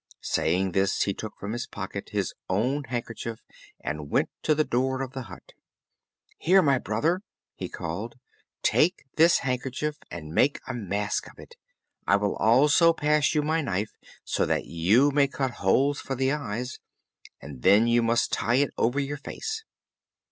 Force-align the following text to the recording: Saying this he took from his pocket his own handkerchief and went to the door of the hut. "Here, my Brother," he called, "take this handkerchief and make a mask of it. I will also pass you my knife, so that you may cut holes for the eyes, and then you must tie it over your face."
Saying 0.23 0.71
this 0.71 1.03
he 1.03 1.13
took 1.13 1.37
from 1.37 1.53
his 1.53 1.67
pocket 1.67 2.09
his 2.09 2.33
own 2.49 2.85
handkerchief 2.85 3.39
and 3.79 4.09
went 4.09 4.31
to 4.41 4.55
the 4.55 4.63
door 4.63 5.03
of 5.03 5.11
the 5.13 5.21
hut. 5.29 5.53
"Here, 6.39 6.63
my 6.63 6.79
Brother," 6.79 7.21
he 7.53 7.69
called, 7.69 8.15
"take 8.63 9.05
this 9.15 9.37
handkerchief 9.45 9.97
and 10.09 10.33
make 10.33 10.59
a 10.67 10.73
mask 10.73 11.27
of 11.29 11.37
it. 11.37 11.53
I 12.07 12.15
will 12.15 12.35
also 12.37 12.93
pass 12.93 13.35
you 13.35 13.43
my 13.43 13.61
knife, 13.61 13.91
so 14.23 14.43
that 14.47 14.65
you 14.65 15.11
may 15.11 15.27
cut 15.27 15.51
holes 15.61 16.01
for 16.01 16.15
the 16.15 16.31
eyes, 16.31 16.79
and 17.39 17.61
then 17.61 17.85
you 17.85 18.01
must 18.01 18.33
tie 18.33 18.55
it 18.55 18.71
over 18.79 18.99
your 18.99 19.17
face." 19.17 19.65